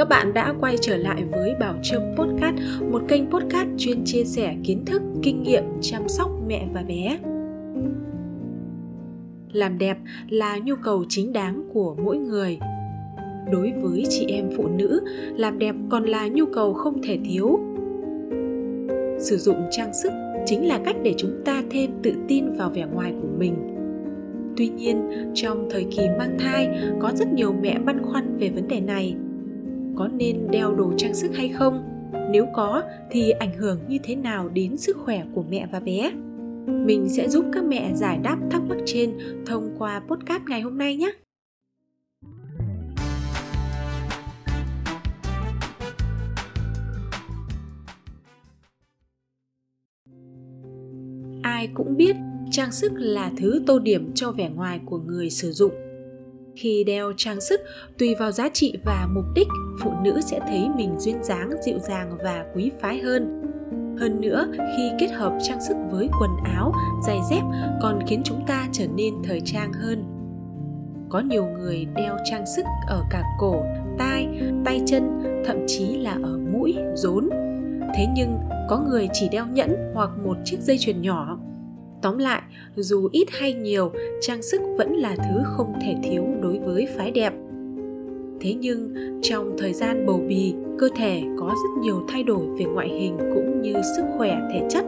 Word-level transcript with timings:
các 0.00 0.08
bạn 0.08 0.34
đã 0.34 0.54
quay 0.60 0.76
trở 0.80 0.96
lại 0.96 1.24
với 1.30 1.54
Bảo 1.60 1.74
Trâm 1.82 2.02
Podcast, 2.16 2.54
một 2.90 3.02
kênh 3.08 3.30
podcast 3.30 3.68
chuyên 3.78 4.04
chia 4.04 4.24
sẻ 4.24 4.56
kiến 4.64 4.84
thức, 4.84 5.02
kinh 5.22 5.42
nghiệm 5.42 5.64
chăm 5.80 6.08
sóc 6.08 6.30
mẹ 6.46 6.66
và 6.74 6.82
bé. 6.82 7.18
Làm 9.52 9.78
đẹp 9.78 9.98
là 10.28 10.58
nhu 10.58 10.74
cầu 10.76 11.04
chính 11.08 11.32
đáng 11.32 11.68
của 11.72 11.96
mỗi 12.04 12.18
người. 12.18 12.58
Đối 13.52 13.72
với 13.82 14.04
chị 14.08 14.26
em 14.28 14.50
phụ 14.56 14.68
nữ, 14.68 15.00
làm 15.36 15.58
đẹp 15.58 15.74
còn 15.90 16.04
là 16.04 16.28
nhu 16.28 16.46
cầu 16.46 16.74
không 16.74 17.02
thể 17.02 17.18
thiếu. 17.24 17.60
Sử 19.18 19.36
dụng 19.36 19.62
trang 19.70 19.94
sức 19.94 20.12
chính 20.46 20.68
là 20.68 20.80
cách 20.84 20.96
để 21.02 21.14
chúng 21.16 21.42
ta 21.44 21.62
thêm 21.70 21.90
tự 22.02 22.12
tin 22.28 22.50
vào 22.56 22.70
vẻ 22.70 22.86
ngoài 22.92 23.14
của 23.22 23.28
mình 23.38 23.54
tuy 24.56 24.68
nhiên 24.68 25.10
trong 25.34 25.68
thời 25.70 25.86
kỳ 25.90 26.02
mang 26.18 26.36
thai 26.38 26.68
có 27.00 27.12
rất 27.14 27.32
nhiều 27.32 27.54
mẹ 27.62 27.78
băn 27.78 28.02
khoăn 28.02 28.36
về 28.38 28.50
vấn 28.50 28.68
đề 28.68 28.80
này 28.80 29.16
có 30.00 30.08
nên 30.08 30.50
đeo 30.50 30.74
đồ 30.74 30.92
trang 30.96 31.14
sức 31.14 31.30
hay 31.34 31.48
không? 31.48 31.84
Nếu 32.30 32.46
có, 32.54 32.82
thì 33.10 33.30
ảnh 33.30 33.54
hưởng 33.54 33.78
như 33.88 33.98
thế 34.02 34.16
nào 34.16 34.48
đến 34.48 34.76
sức 34.76 34.96
khỏe 34.96 35.24
của 35.34 35.42
mẹ 35.50 35.66
và 35.72 35.80
bé? 35.80 36.12
Mình 36.66 37.08
sẽ 37.08 37.28
giúp 37.28 37.44
các 37.52 37.64
mẹ 37.64 37.92
giải 37.94 38.18
đáp 38.22 38.38
thắc 38.50 38.62
mắc 38.62 38.78
trên 38.86 39.18
thông 39.46 39.74
qua 39.78 40.02
podcast 40.08 40.42
ngày 40.48 40.60
hôm 40.60 40.78
nay 40.78 40.96
nhé! 40.96 41.12
Ai 51.42 51.68
cũng 51.74 51.96
biết 51.96 52.16
trang 52.50 52.72
sức 52.72 52.92
là 52.94 53.32
thứ 53.36 53.62
tô 53.66 53.78
điểm 53.78 54.12
cho 54.14 54.32
vẻ 54.32 54.50
ngoài 54.50 54.80
của 54.86 54.98
người 54.98 55.30
sử 55.30 55.52
dụng. 55.52 55.72
Khi 56.56 56.84
đeo 56.84 57.12
trang 57.16 57.40
sức, 57.40 57.60
tùy 57.98 58.14
vào 58.14 58.32
giá 58.32 58.48
trị 58.48 58.74
và 58.84 59.08
mục 59.14 59.24
đích 59.34 59.46
phụ 59.80 59.92
nữ 60.02 60.20
sẽ 60.20 60.40
thấy 60.40 60.68
mình 60.76 60.98
duyên 60.98 61.22
dáng, 61.22 61.50
dịu 61.62 61.78
dàng 61.78 62.18
và 62.24 62.44
quý 62.54 62.70
phái 62.80 63.00
hơn. 63.00 63.42
Hơn 64.00 64.20
nữa, 64.20 64.46
khi 64.76 64.90
kết 64.98 65.08
hợp 65.08 65.38
trang 65.42 65.60
sức 65.60 65.76
với 65.90 66.08
quần 66.20 66.30
áo, 66.54 66.72
giày 67.06 67.18
dép 67.30 67.42
còn 67.82 67.98
khiến 68.06 68.22
chúng 68.24 68.46
ta 68.46 68.66
trở 68.72 68.86
nên 68.94 69.14
thời 69.24 69.40
trang 69.44 69.72
hơn. 69.72 70.04
Có 71.08 71.20
nhiều 71.20 71.44
người 71.44 71.86
đeo 71.96 72.16
trang 72.24 72.46
sức 72.56 72.64
ở 72.88 73.04
cả 73.10 73.22
cổ, 73.38 73.62
tai, 73.98 74.28
tay 74.64 74.82
chân, 74.86 75.22
thậm 75.46 75.56
chí 75.66 75.96
là 75.96 76.18
ở 76.22 76.38
mũi, 76.52 76.76
rốn. 76.94 77.28
Thế 77.94 78.06
nhưng, 78.14 78.38
có 78.68 78.78
người 78.78 79.08
chỉ 79.12 79.28
đeo 79.28 79.46
nhẫn 79.46 79.76
hoặc 79.94 80.10
một 80.24 80.36
chiếc 80.44 80.60
dây 80.60 80.78
chuyền 80.78 81.02
nhỏ. 81.02 81.38
Tóm 82.02 82.18
lại, 82.18 82.42
dù 82.74 83.08
ít 83.12 83.28
hay 83.40 83.52
nhiều, 83.54 83.92
trang 84.20 84.42
sức 84.42 84.60
vẫn 84.78 84.92
là 84.92 85.16
thứ 85.16 85.42
không 85.44 85.72
thể 85.82 85.94
thiếu 86.02 86.24
đối 86.42 86.58
với 86.58 86.88
phái 86.96 87.10
đẹp 87.10 87.32
thế 88.40 88.54
nhưng, 88.54 88.94
trong 89.22 89.54
thời 89.58 89.72
gian 89.72 90.06
bầu 90.06 90.20
bì, 90.28 90.54
cơ 90.78 90.88
thể 90.96 91.22
có 91.38 91.46
rất 91.46 91.82
nhiều 91.82 92.04
thay 92.08 92.22
đổi 92.22 92.46
về 92.58 92.64
ngoại 92.64 92.88
hình 92.88 93.16
cũng 93.34 93.62
như 93.62 93.72
sức 93.96 94.04
khỏe 94.16 94.40
thể 94.52 94.62
chất. 94.70 94.84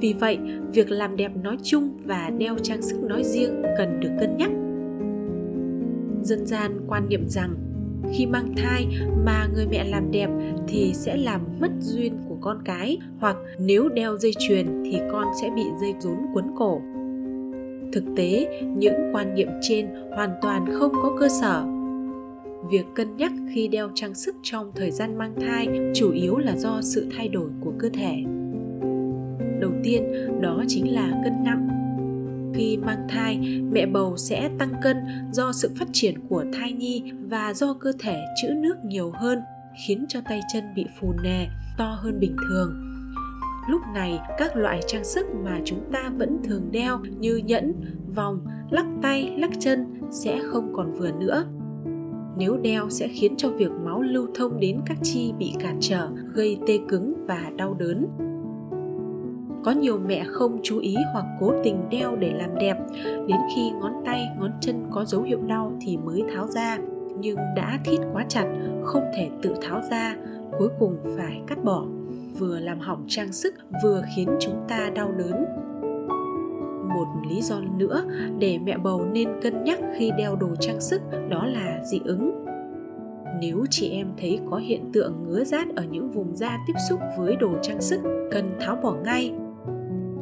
Vì 0.00 0.12
vậy, 0.12 0.38
việc 0.72 0.90
làm 0.90 1.16
đẹp 1.16 1.32
nói 1.42 1.56
chung 1.62 1.90
và 2.04 2.30
đeo 2.38 2.58
trang 2.62 2.82
sức 2.82 3.02
nói 3.02 3.22
riêng 3.24 3.62
cần 3.78 4.00
được 4.00 4.10
cân 4.20 4.36
nhắc. 4.36 4.50
Dân 6.22 6.46
gian 6.46 6.80
quan 6.88 7.08
niệm 7.08 7.28
rằng, 7.28 7.54
khi 8.12 8.26
mang 8.26 8.54
thai 8.56 8.86
mà 9.26 9.48
người 9.54 9.66
mẹ 9.70 9.84
làm 9.84 10.10
đẹp 10.10 10.30
thì 10.68 10.92
sẽ 10.94 11.16
làm 11.16 11.40
mất 11.60 11.70
duyên 11.80 12.18
của 12.28 12.36
con 12.40 12.58
cái, 12.64 12.98
hoặc 13.18 13.36
nếu 13.58 13.88
đeo 13.88 14.18
dây 14.18 14.32
chuyền 14.38 14.66
thì 14.84 14.98
con 15.12 15.26
sẽ 15.40 15.50
bị 15.56 15.62
dây 15.80 15.94
rốn 16.00 16.16
quấn 16.34 16.44
cổ. 16.56 16.80
Thực 17.92 18.04
tế, 18.16 18.60
những 18.76 18.94
quan 19.12 19.34
niệm 19.34 19.48
trên 19.60 19.86
hoàn 20.16 20.30
toàn 20.42 20.66
không 20.72 20.92
có 21.02 21.16
cơ 21.20 21.28
sở 21.28 21.64
việc 22.70 22.84
cân 22.94 23.16
nhắc 23.16 23.32
khi 23.54 23.68
đeo 23.68 23.90
trang 23.94 24.14
sức 24.14 24.36
trong 24.42 24.72
thời 24.76 24.90
gian 24.90 25.18
mang 25.18 25.34
thai 25.40 25.68
chủ 25.94 26.12
yếu 26.12 26.38
là 26.38 26.56
do 26.56 26.80
sự 26.82 27.06
thay 27.16 27.28
đổi 27.28 27.50
của 27.60 27.72
cơ 27.78 27.88
thể. 27.94 28.24
Đầu 29.60 29.72
tiên, 29.82 30.04
đó 30.40 30.64
chính 30.68 30.94
là 30.94 31.20
cân 31.24 31.32
nặng. 31.44 31.68
Khi 32.54 32.76
mang 32.76 33.06
thai, 33.08 33.60
mẹ 33.72 33.86
bầu 33.86 34.16
sẽ 34.16 34.50
tăng 34.58 34.72
cân 34.82 34.96
do 35.32 35.52
sự 35.52 35.70
phát 35.78 35.88
triển 35.92 36.14
của 36.28 36.44
thai 36.52 36.72
nhi 36.72 37.12
và 37.28 37.54
do 37.54 37.74
cơ 37.74 37.92
thể 37.98 38.24
trữ 38.42 38.48
nước 38.48 38.74
nhiều 38.84 39.12
hơn, 39.14 39.38
khiến 39.86 40.04
cho 40.08 40.20
tay 40.28 40.40
chân 40.52 40.64
bị 40.74 40.86
phù 41.00 41.12
nề, 41.22 41.46
to 41.78 41.98
hơn 42.00 42.20
bình 42.20 42.36
thường. 42.48 42.88
Lúc 43.68 43.80
này, 43.94 44.18
các 44.38 44.56
loại 44.56 44.80
trang 44.86 45.04
sức 45.04 45.26
mà 45.44 45.60
chúng 45.64 45.80
ta 45.92 46.12
vẫn 46.18 46.38
thường 46.44 46.68
đeo 46.72 46.98
như 46.98 47.36
nhẫn, 47.36 47.74
vòng, 48.14 48.46
lắc 48.70 48.86
tay, 49.02 49.34
lắc 49.38 49.50
chân 49.60 50.00
sẽ 50.10 50.40
không 50.46 50.72
còn 50.74 50.92
vừa 50.92 51.10
nữa 51.12 51.44
nếu 52.36 52.56
đeo 52.56 52.90
sẽ 52.90 53.08
khiến 53.08 53.34
cho 53.36 53.48
việc 53.48 53.70
máu 53.84 54.02
lưu 54.02 54.26
thông 54.34 54.60
đến 54.60 54.80
các 54.86 54.98
chi 55.02 55.32
bị 55.38 55.54
cản 55.60 55.76
trở, 55.80 56.08
gây 56.34 56.58
tê 56.66 56.78
cứng 56.88 57.26
và 57.26 57.50
đau 57.56 57.74
đớn. 57.74 58.06
Có 59.64 59.70
nhiều 59.70 59.98
mẹ 60.06 60.24
không 60.26 60.60
chú 60.62 60.78
ý 60.78 60.96
hoặc 61.12 61.24
cố 61.40 61.52
tình 61.64 61.88
đeo 61.90 62.16
để 62.16 62.32
làm 62.32 62.50
đẹp, 62.58 62.76
đến 63.04 63.38
khi 63.56 63.70
ngón 63.70 63.92
tay, 64.04 64.28
ngón 64.40 64.50
chân 64.60 64.86
có 64.90 65.04
dấu 65.04 65.22
hiệu 65.22 65.40
đau 65.46 65.78
thì 65.80 65.96
mới 65.96 66.22
tháo 66.34 66.46
ra. 66.46 66.78
Nhưng 67.18 67.36
đã 67.56 67.78
thít 67.84 68.00
quá 68.12 68.24
chặt, 68.28 68.46
không 68.84 69.02
thể 69.16 69.30
tự 69.42 69.54
tháo 69.62 69.80
ra, 69.90 70.16
cuối 70.58 70.68
cùng 70.78 70.96
phải 71.16 71.40
cắt 71.46 71.64
bỏ. 71.64 71.84
Vừa 72.38 72.58
làm 72.58 72.78
hỏng 72.78 73.04
trang 73.08 73.32
sức, 73.32 73.54
vừa 73.84 74.02
khiến 74.16 74.28
chúng 74.40 74.64
ta 74.68 74.90
đau 74.94 75.12
đớn 75.18 75.44
một 77.04 77.28
lý 77.28 77.42
do 77.42 77.60
nữa 77.76 78.04
để 78.38 78.58
mẹ 78.58 78.76
bầu 78.78 79.04
nên 79.12 79.28
cân 79.42 79.64
nhắc 79.64 79.78
khi 79.96 80.10
đeo 80.18 80.36
đồ 80.36 80.48
trang 80.60 80.80
sức, 80.80 81.02
đó 81.28 81.46
là 81.46 81.80
dị 81.84 82.00
ứng. 82.04 82.44
Nếu 83.40 83.64
chị 83.70 83.90
em 83.90 84.06
thấy 84.20 84.40
có 84.50 84.56
hiện 84.56 84.90
tượng 84.92 85.24
ngứa 85.24 85.44
rát 85.44 85.68
ở 85.76 85.84
những 85.90 86.10
vùng 86.10 86.36
da 86.36 86.58
tiếp 86.66 86.74
xúc 86.88 87.00
với 87.18 87.36
đồ 87.36 87.50
trang 87.62 87.80
sức, 87.80 88.00
cần 88.30 88.52
tháo 88.60 88.76
bỏ 88.76 88.94
ngay. 89.04 89.32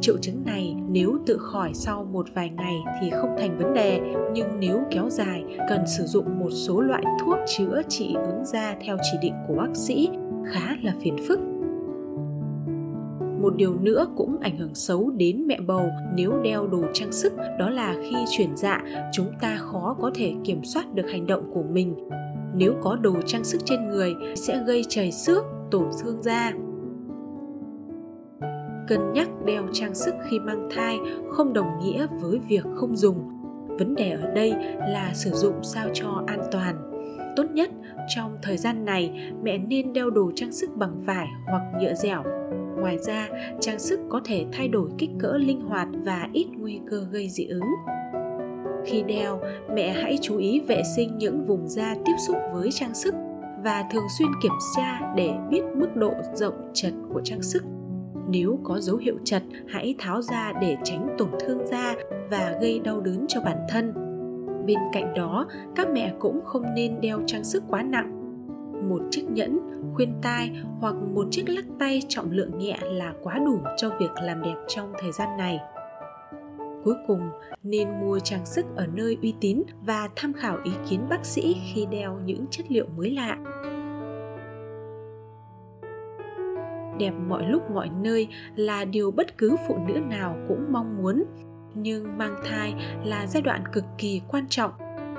Triệu 0.00 0.16
chứng 0.18 0.44
này 0.44 0.76
nếu 0.88 1.18
tự 1.26 1.38
khỏi 1.38 1.70
sau 1.74 2.04
một 2.04 2.26
vài 2.34 2.50
ngày 2.50 2.74
thì 3.00 3.10
không 3.10 3.34
thành 3.38 3.58
vấn 3.58 3.74
đề, 3.74 4.00
nhưng 4.32 4.60
nếu 4.60 4.82
kéo 4.90 5.10
dài, 5.10 5.44
cần 5.68 5.86
sử 5.86 6.04
dụng 6.04 6.40
một 6.40 6.50
số 6.50 6.80
loại 6.80 7.02
thuốc 7.20 7.38
chữa 7.46 7.82
trị 7.88 8.14
ứng 8.14 8.44
da 8.44 8.76
theo 8.84 8.96
chỉ 9.02 9.18
định 9.22 9.34
của 9.48 9.54
bác 9.54 9.76
sĩ, 9.76 10.08
khá 10.46 10.76
là 10.82 10.94
phiền 11.02 11.16
phức 11.28 11.40
một 13.40 13.56
điều 13.56 13.74
nữa 13.74 14.06
cũng 14.16 14.38
ảnh 14.40 14.58
hưởng 14.58 14.74
xấu 14.74 15.10
đến 15.10 15.46
mẹ 15.46 15.60
bầu 15.60 15.90
nếu 16.14 16.32
đeo 16.42 16.66
đồ 16.66 16.82
trang 16.92 17.12
sức, 17.12 17.32
đó 17.58 17.70
là 17.70 17.94
khi 18.02 18.16
chuyển 18.30 18.56
dạ 18.56 18.82
chúng 19.12 19.26
ta 19.40 19.56
khó 19.56 19.96
có 20.00 20.10
thể 20.14 20.34
kiểm 20.44 20.64
soát 20.64 20.94
được 20.94 21.10
hành 21.12 21.26
động 21.26 21.50
của 21.54 21.62
mình. 21.62 21.94
Nếu 22.54 22.74
có 22.82 22.96
đồ 22.96 23.14
trang 23.26 23.44
sức 23.44 23.60
trên 23.64 23.88
người, 23.88 24.14
sẽ 24.34 24.64
gây 24.66 24.84
chảy 24.88 25.12
xước, 25.12 25.44
tổn 25.70 25.84
thương 26.02 26.22
da. 26.22 26.52
Cân 28.88 29.12
nhắc 29.12 29.28
đeo 29.44 29.66
trang 29.72 29.94
sức 29.94 30.14
khi 30.28 30.38
mang 30.38 30.68
thai 30.76 30.98
không 31.30 31.52
đồng 31.52 31.66
nghĩa 31.82 32.06
với 32.20 32.40
việc 32.48 32.64
không 32.74 32.96
dùng. 32.96 33.18
Vấn 33.78 33.94
đề 33.94 34.10
ở 34.10 34.34
đây 34.34 34.54
là 34.78 35.10
sử 35.14 35.30
dụng 35.30 35.54
sao 35.62 35.88
cho 35.92 36.22
an 36.26 36.40
toàn. 36.52 36.76
Tốt 37.36 37.44
nhất 37.52 37.70
trong 38.08 38.36
thời 38.42 38.56
gian 38.56 38.84
này, 38.84 39.30
mẹ 39.42 39.58
nên 39.58 39.92
đeo 39.92 40.10
đồ 40.10 40.30
trang 40.34 40.52
sức 40.52 40.70
bằng 40.76 41.00
vải 41.04 41.26
hoặc 41.46 41.62
nhựa 41.80 41.94
dẻo 41.94 42.22
ngoài 42.80 42.98
ra, 42.98 43.28
trang 43.60 43.78
sức 43.78 44.00
có 44.08 44.20
thể 44.24 44.46
thay 44.52 44.68
đổi 44.68 44.90
kích 44.98 45.10
cỡ 45.18 45.32
linh 45.32 45.60
hoạt 45.60 45.88
và 46.04 46.28
ít 46.32 46.46
nguy 46.58 46.80
cơ 46.90 47.06
gây 47.10 47.28
dị 47.28 47.46
ứng. 47.46 47.64
Khi 48.84 49.02
đeo, 49.02 49.40
mẹ 49.74 49.92
hãy 50.02 50.18
chú 50.22 50.38
ý 50.38 50.60
vệ 50.60 50.82
sinh 50.96 51.18
những 51.18 51.44
vùng 51.44 51.68
da 51.68 51.94
tiếp 52.04 52.14
xúc 52.26 52.36
với 52.52 52.68
trang 52.72 52.94
sức 52.94 53.14
và 53.64 53.84
thường 53.92 54.06
xuyên 54.18 54.28
kiểm 54.42 54.52
tra 54.76 55.00
để 55.16 55.34
biết 55.50 55.62
mức 55.76 55.96
độ 55.96 56.12
rộng 56.34 56.70
chật 56.74 56.92
của 57.12 57.20
trang 57.24 57.42
sức. 57.42 57.62
Nếu 58.28 58.58
có 58.64 58.80
dấu 58.80 58.96
hiệu 58.96 59.16
chật 59.24 59.42
hãy 59.68 59.94
tháo 59.98 60.22
ra 60.22 60.52
để 60.60 60.76
tránh 60.84 61.14
tổn 61.18 61.28
thương 61.40 61.66
da 61.66 61.94
và 62.30 62.58
gây 62.60 62.78
đau 62.78 63.00
đớn 63.00 63.24
cho 63.28 63.40
bản 63.40 63.58
thân. 63.68 63.92
Bên 64.66 64.78
cạnh 64.92 65.14
đó, 65.14 65.46
các 65.76 65.88
mẹ 65.92 66.14
cũng 66.18 66.40
không 66.44 66.62
nên 66.74 67.00
đeo 67.00 67.20
trang 67.26 67.44
sức 67.44 67.64
quá 67.68 67.82
nặng 67.82 68.19
một 68.88 69.00
chiếc 69.10 69.24
nhẫn, 69.30 69.58
khuyên 69.94 70.14
tai 70.22 70.50
hoặc 70.80 70.94
một 70.94 71.26
chiếc 71.30 71.48
lắc 71.48 71.64
tay 71.78 72.02
trọng 72.08 72.30
lượng 72.30 72.58
nhẹ 72.58 72.78
là 72.82 73.14
quá 73.22 73.38
đủ 73.46 73.58
cho 73.76 73.90
việc 74.00 74.10
làm 74.22 74.42
đẹp 74.42 74.56
trong 74.68 74.92
thời 75.00 75.12
gian 75.12 75.36
này. 75.38 75.58
Cuối 76.84 76.94
cùng, 77.06 77.30
nên 77.62 77.88
mua 78.00 78.18
trang 78.18 78.46
sức 78.46 78.66
ở 78.76 78.86
nơi 78.94 79.18
uy 79.22 79.34
tín 79.40 79.62
và 79.86 80.08
tham 80.16 80.32
khảo 80.32 80.58
ý 80.64 80.72
kiến 80.88 81.00
bác 81.10 81.24
sĩ 81.24 81.56
khi 81.74 81.86
đeo 81.90 82.18
những 82.24 82.46
chất 82.50 82.66
liệu 82.68 82.86
mới 82.96 83.10
lạ. 83.10 83.36
Đẹp 86.98 87.12
mọi 87.28 87.42
lúc 87.48 87.70
mọi 87.70 87.90
nơi 88.02 88.28
là 88.56 88.84
điều 88.84 89.10
bất 89.10 89.38
cứ 89.38 89.56
phụ 89.68 89.78
nữ 89.88 90.00
nào 90.10 90.36
cũng 90.48 90.72
mong 90.72 91.02
muốn, 91.02 91.24
nhưng 91.74 92.18
mang 92.18 92.34
thai 92.44 92.74
là 93.04 93.26
giai 93.26 93.42
đoạn 93.42 93.62
cực 93.72 93.84
kỳ 93.98 94.22
quan 94.28 94.44
trọng 94.48 94.70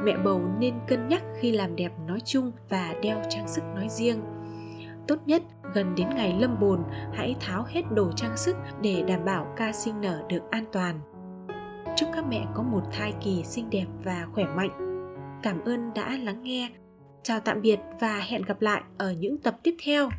mẹ 0.03 0.17
bầu 0.17 0.41
nên 0.59 0.73
cân 0.87 1.07
nhắc 1.07 1.23
khi 1.39 1.51
làm 1.51 1.75
đẹp 1.75 1.91
nói 2.07 2.19
chung 2.25 2.51
và 2.69 2.93
đeo 3.01 3.21
trang 3.29 3.47
sức 3.47 3.63
nói 3.75 3.87
riêng. 3.89 4.21
Tốt 5.07 5.15
nhất, 5.25 5.43
gần 5.73 5.95
đến 5.95 6.07
ngày 6.15 6.35
lâm 6.39 6.59
bồn, 6.59 6.83
hãy 7.13 7.35
tháo 7.39 7.65
hết 7.67 7.81
đồ 7.91 8.11
trang 8.15 8.37
sức 8.37 8.55
để 8.81 9.03
đảm 9.07 9.25
bảo 9.25 9.53
ca 9.57 9.71
sinh 9.71 10.01
nở 10.01 10.23
được 10.29 10.51
an 10.51 10.65
toàn. 10.71 10.99
Chúc 11.95 12.09
các 12.13 12.25
mẹ 12.29 12.45
có 12.55 12.63
một 12.63 12.81
thai 12.91 13.13
kỳ 13.23 13.43
xinh 13.43 13.69
đẹp 13.69 13.85
và 14.03 14.27
khỏe 14.33 14.45
mạnh. 14.45 14.69
Cảm 15.43 15.63
ơn 15.65 15.93
đã 15.93 16.17
lắng 16.17 16.43
nghe. 16.43 16.69
Chào 17.23 17.39
tạm 17.39 17.61
biệt 17.61 17.79
và 17.99 18.17
hẹn 18.17 18.41
gặp 18.41 18.61
lại 18.61 18.81
ở 18.97 19.11
những 19.11 19.37
tập 19.37 19.57
tiếp 19.63 19.75
theo. 19.85 20.09